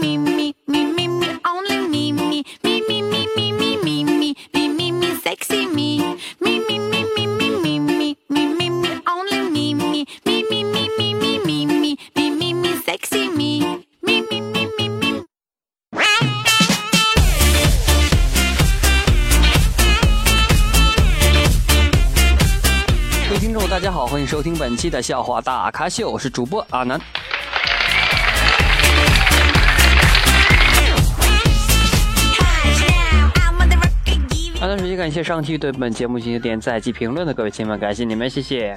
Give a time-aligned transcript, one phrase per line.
[0.00, 0.16] 嘿，
[23.38, 27.00] 听众大家好，欢迎收听本期的笑话大咖秀，我是主播阿南。
[34.98, 38.76] 感谢上期对本节目进行点赞及评论的各位亲们，感谢你们，谢谢。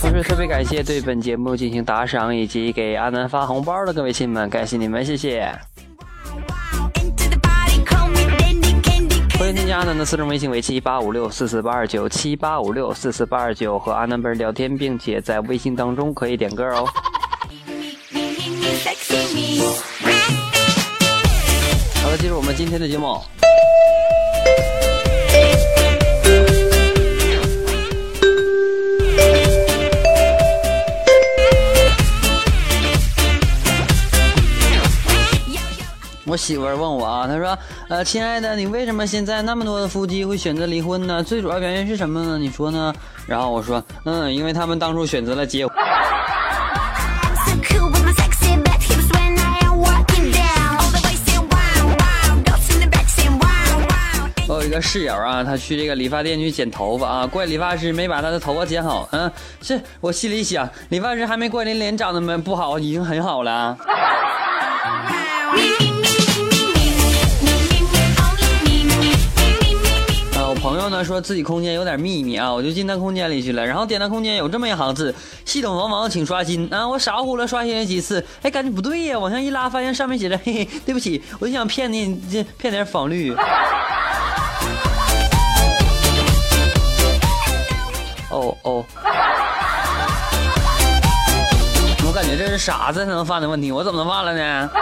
[0.00, 5.52] 同时特别感谢对本节目进行打赏以及给阿南发红包的各位亲们，感谢你们，谢谢。
[9.38, 16.88] 欢迎添加阿南的私人微信为七八五六四四八二九七八五六四四八二九和阿南本人聊天，并且在微信当中可以点歌哦。
[22.64, 23.20] 今天的节目。
[36.26, 37.58] 我媳妇问我啊，她说
[37.90, 41.22] ：“呃，亲爱的，你为什么现在那么多的夫妻会选择离婚呢？
[41.22, 42.38] 最主要原因是什么呢？
[42.38, 42.94] 你说呢？”
[43.28, 45.76] 然后我说：“嗯，因为他们当初选择了结婚。”
[54.74, 59.08] 个室友啊，他去这个理发店去剪头发啊，怪理发师没把他的头发剪好。
[59.12, 59.30] 嗯，
[59.62, 63.52] 是我心里想，理发师还没怪你脸长得没不好，已经很好了。
[63.52, 63.78] 啊，
[70.48, 75.14] 我朋友呢说自己空间有点秘密啊，我就进他空间里去了，然后点他空间有这么一行字：
[75.44, 76.88] 系统文盲，请刷新啊！
[76.88, 83.32] 我傻乎了刷新了几次，哎，感觉不对呀，往下一拉，发现上面写着嘿嘿，对不起，我就想骗你，这骗点仿绿。
[88.34, 88.84] 哦哦，
[92.04, 94.70] 我感觉这是傻子才能犯的问题，我怎么能犯了呢？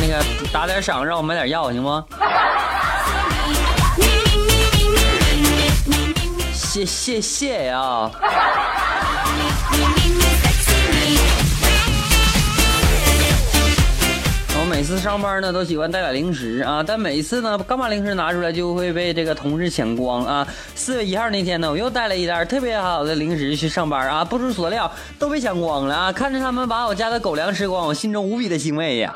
[0.00, 2.04] 那个打点赏，让我买点药，行吗？
[6.54, 8.08] 谢谢谢呀！
[14.80, 20.48] 每次上班呢，都喜欢带点零食啊，但每次呢，刚把零食拿出来，就会被这个同事抢光啊。
[20.74, 26.10] 四月一号那天呢，我又带了一袋特别好的零食去上班啊，不出所料，都被抢光了啊！
[26.10, 29.12] 看着他们把我家的狗粮吃光，我心中无比的欣慰呀。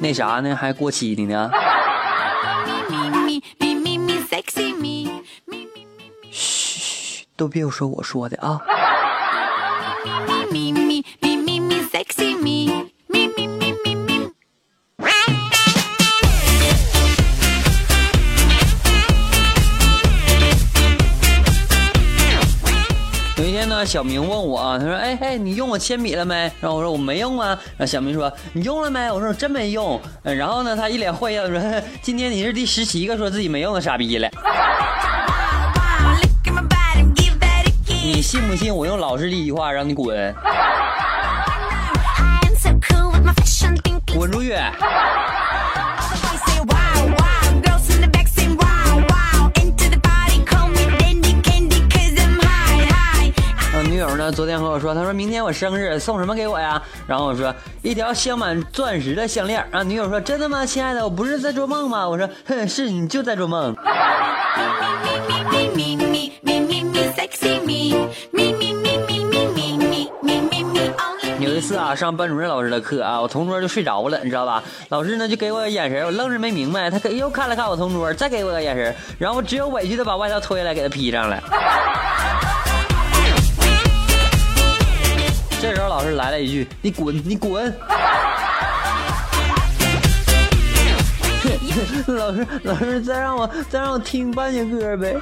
[0.00, 0.56] 那啥呢？
[0.56, 1.50] 还过期的呢？
[6.32, 8.58] 嘘，都别说我说的啊。
[23.88, 31.58] 小明问我啊，他说：“哎哎，你用我铅笔了没？”然后我说：“我没用啊。”然后小明说：“你用了没？”我说：“真没用。”然后呢，他一脸坏笑说
[32.02, 34.28] ：“今天你是第十七个说自己没用的傻逼了。”
[38.04, 40.34] 你信不信我用老师的一句话让你滚？
[44.14, 44.54] 滚出去！
[54.30, 56.80] 昨天和我说，他说明天我生日，送什么给我呀？
[57.06, 59.66] 然后我说一条镶满钻石的项链。
[59.70, 60.64] 然后女友说真的吗？
[60.64, 62.08] 亲爱的，我不是在做梦吗？
[62.08, 63.74] 我说哼，是你就在做梦。
[71.40, 74.62] 有一次啊，上班主任老师的课啊，我同桌就睡着了，你知道吧？
[74.90, 81.40] 老师呢就给我个眼神，我愣是没明白，他又看了看我同桌，再给我个眼神，然后我只有委屈的把外套脱下来给他披上了。
[85.60, 87.74] 这时候老师来了一句：“你滚，你滚！”
[92.06, 95.16] 老师，老师，再让我再让我听半截歌呗。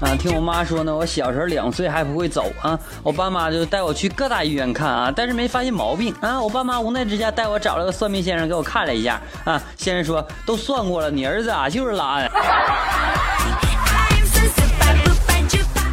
[0.00, 6.40] 啊，听我妈说呢，我小时候两岁还不会走啊，我爸妈就带我去各大医院看啊，但是没发现毛病啊。
[6.40, 12.30] 我爸妈无奈之下带我找了个算命先生给我看了一下啊，先生说都算过了，你儿子啊就是懒。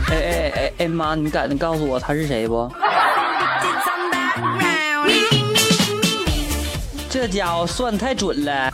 [0.10, 2.72] 哎哎哎哎妈，你敢告诉我他是谁不？
[7.10, 8.72] 这家伙算太准了。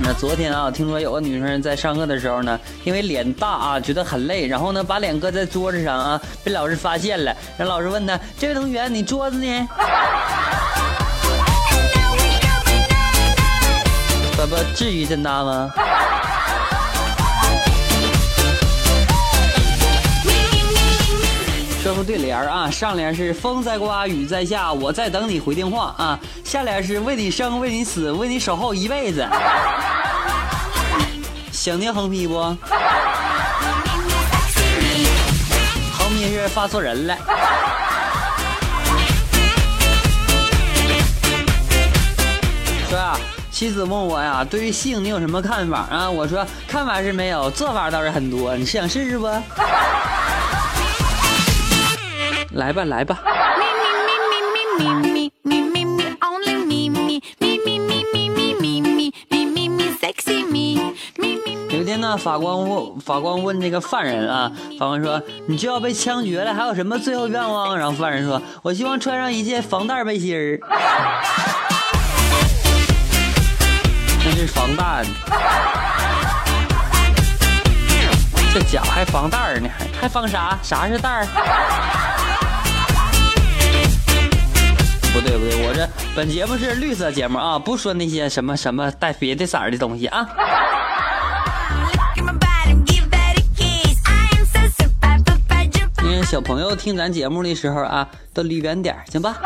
[0.00, 7.34] 那昨天啊，听说有个女生在上课的时候呢，因为脸大啊，觉得很累，然后呢，把脸搁在桌子上啊，被老师发现了。
[7.58, 9.68] 然后老师问她：“这位同学，你桌子呢？”
[14.38, 15.68] 不不，至于这么大吗？
[21.82, 26.16] 说副对联啊，上联是风在刮，雨在下，我在等你回电话啊。
[26.44, 29.28] 下联是为你生，为你死，为你守候一辈子。
[31.50, 32.38] 想听横批不？
[32.38, 32.56] 横
[36.10, 37.16] 批是发错人了。
[43.58, 46.08] 妻子问我呀，对于性你有什么看法啊？
[46.08, 48.54] 我说看法是没有，做法倒是很多。
[48.54, 49.26] 你是想试试不？
[52.54, 53.18] 来吧，来吧。
[61.70, 70.60] 有一天呢，法官问法官问这个犯人啊，法官说：“你就要被枪决了，还有什么最后愿望？”然后犯人说：“我希望穿上一件防弹背心儿。”
[74.68, 75.04] 防弹。
[78.52, 80.58] 这脚还防弹呢，还还防啥？
[80.62, 81.26] 啥是弹儿？
[85.12, 90.28] 不对不对，我这本节目是绿色节目啊，不说那些什么什么带别的色儿的东西啊。
[96.04, 99.36] 因为小朋友听咱节目的时候啊，都离远点行吧？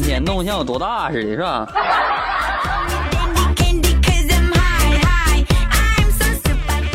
[0.00, 1.66] 天天弄像有多大似的，是吧？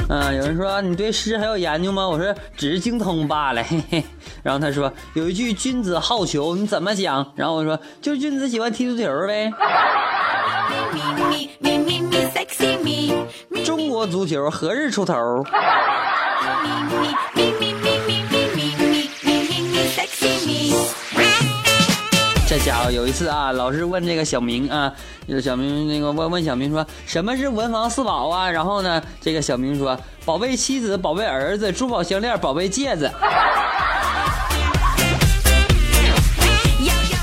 [0.10, 2.07] 嗯，有人说你对诗还有研究吗？
[2.07, 3.63] 我说只是精通罢了。
[3.63, 4.04] 嘿嘿。
[4.42, 7.31] 然后他说有一句君子好逑，你怎么讲？
[7.36, 9.54] 然后我说就是君子喜欢踢足球呗。
[13.63, 15.13] 中国足球何日出头？
[22.57, 24.90] 这家伙有一次啊，老师问这个小明啊，
[25.28, 28.50] 就小明那个问问小明说什么是文房四宝啊？
[28.50, 33.12] 然后呢，这个小明说宝贝妻子，宝贝儿子，珠宝项链，宝贝戒指。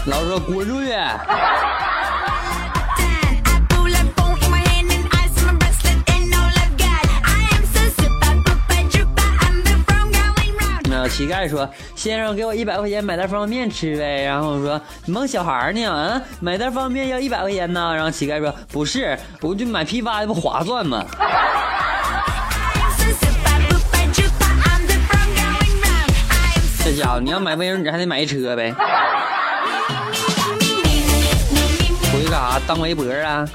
[0.05, 0.93] 老师说滚出去！
[11.13, 15.85] 乞丐说：“先生，给我一百块钱买袋方便面吃呗。”然后我说：“你蒙小孩呢？
[15.87, 21.05] 啊，买袋方便面要一百块钱呢？”然后乞丐说：“不是，我就买批发的不划算吗？”
[26.83, 28.75] 这家伙，你要买卫生纸还得买一车呗。
[32.11, 32.59] 回去干啥？
[32.67, 33.47] 当围脖啊？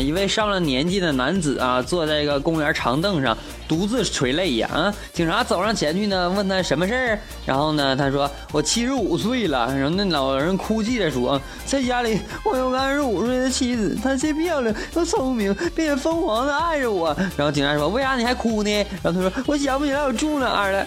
[0.00, 3.36] 一位上了年纪的男子啊，坐在一个公园长凳上，
[3.68, 4.68] 独自垂泪呀！
[4.72, 4.94] 啊！
[5.12, 7.18] 警察走上前去呢，问他什么事儿？
[7.44, 18.70] 然后呢，他说：“我七十五岁了。”然后那老人哭泣着说：“在家里，我有个二十五岁的妻子，她既漂亮又聪明，并且疯狂的爱着我。”然后警察说：“为啥你还哭呢？”
[19.02, 20.86] 然后他说：“我想不起来我住哪儿了。”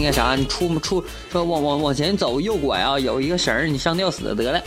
[0.00, 4.60] 那个啥，你出出说往往往前走，右拐啊，有一个绳儿，你上吊死得了。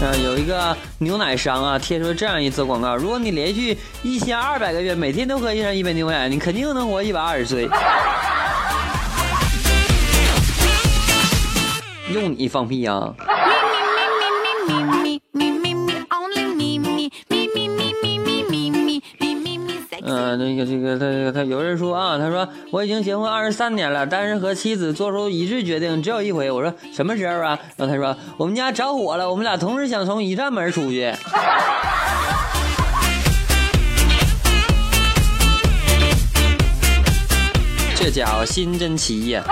[0.00, 7.68] 嗯，有一个牛奶商啊，贴出这样一则广告：如果你连续一千二百个月每天都喝一上一杯牛奶，你肯定能活一百二十岁。
[12.12, 13.14] 用你放屁啊！
[20.36, 26.50] 嗯，那个这个他他有人说啊，他说我已经结婚二十三年了，但是和妻子做出一致决定只有一回。
[26.50, 27.58] 我说什么时候啊？
[27.76, 31.12] 然后他说我们家着火了，我们俩同时想从一扇门出去。
[37.94, 39.44] 这家伙心真齐呀！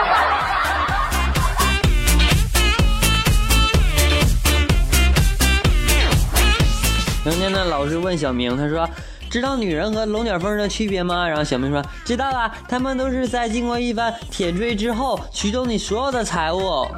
[7.26, 8.88] 有天呢，老师问小明，他说
[9.30, 11.28] ：“知道女人和龙卷风的区别吗？
[11.28, 16.88] 然后小明说知道啊，他们都是在经过一番舔追之后，取走你所有的财物。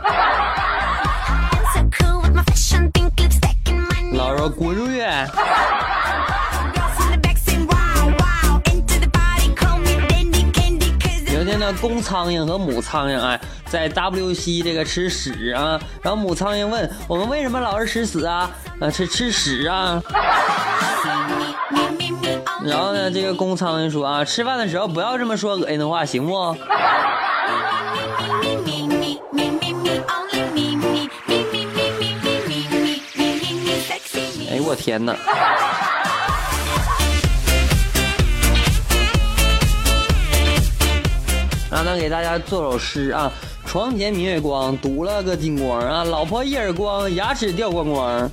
[4.15, 5.03] 老说滚出去。
[11.29, 15.79] 明天呢，公苍蝇和母苍蝇哎，在 WC 这个吃屎啊。
[16.01, 18.51] 然后母苍蝇问我们为什么老是吃屎啊？
[18.91, 20.01] 吃吃屎啊。
[22.65, 26.57] 然后呢，这个公苍蝇说啊，吃饭的时候不要这么说恶心的话，行不？
[34.51, 35.13] 哎呦我天哪！
[41.71, 43.33] 啊，那给大家做首诗啊：
[43.67, 46.05] 床前明月光，堵了个金光啊！
[46.05, 48.31] 老婆一耳光，牙齿掉光光。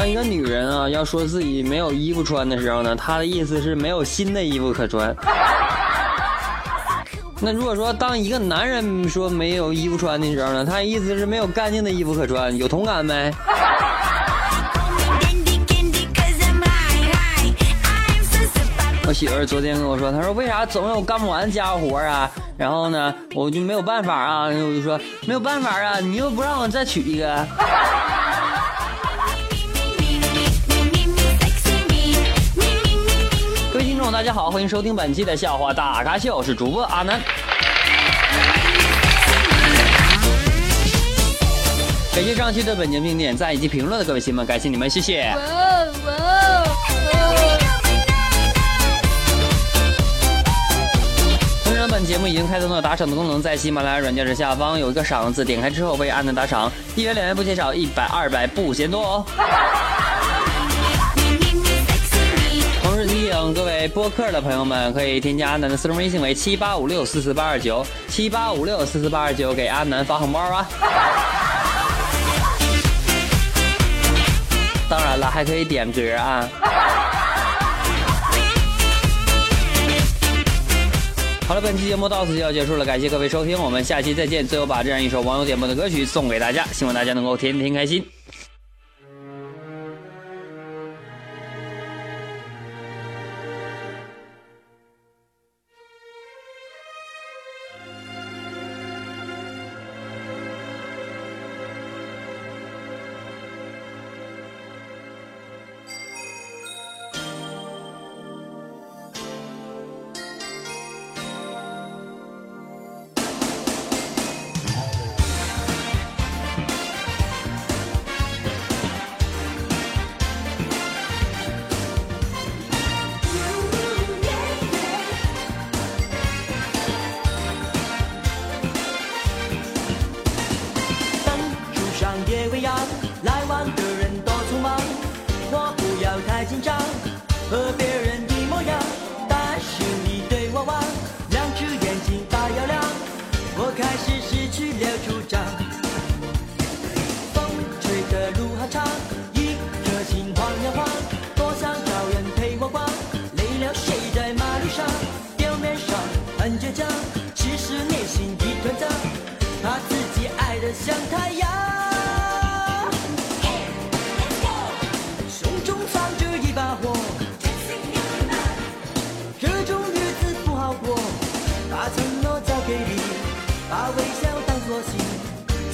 [0.00, 5.14] 当一个女人啊，要说自己没有衣服穿的时候呢，她的意思是没有新的衣服可穿。
[7.38, 13.30] 那如果说当一个男人说没有衣服穿的时候呢，他意思是没有干净的衣服可穿，有同感没？
[19.06, 22.30] 我媳妇儿昨天跟我说，她说为啥总有干不完家务活啊？
[22.56, 27.46] 然后呢，我就没有办法啊，我就说没有办法啊，你又不让我再娶一个。
[34.20, 37.18] 大家好，欢迎收听本期的笑话大咖秀，我是主播阿南。
[42.14, 45.34] 感谢上期对本节目点赞以及评论的各位亲们，感谢你们，谢谢。
[51.64, 59.24] 同时，本节目已经开通了打赏的功能，在喜马拉雅软件的下方有一个赏字，点开之后为阿南打赏，一元两元不嫌少，一百二百不嫌多哦。
[63.32, 70.68] 请各位播客的朋友们，可以添加阿南的私人微信为七八五六四四八二九七八五六四四八二九，给阿南发红包啊！
[74.90, 76.48] 当然了，还可以点歌啊！
[81.46, 84.44] 好了，本期节目到此就要结束了，感谢各位收听，我们下期再见。
[84.44, 88.04] 最后把这样一首网友点播的歌曲送给大家，希望大家能够天天开心。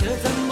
[0.07, 0.46] 这怎